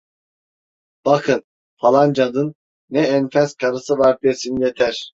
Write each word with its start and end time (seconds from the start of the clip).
"Bakın, 1.05 1.43
falancanın 1.75 2.55
ne 2.89 3.01
enfes 3.07 3.55
karısı 3.55 3.97
var!" 3.97 4.17
desin 4.23 4.57
yeter! 4.57 5.09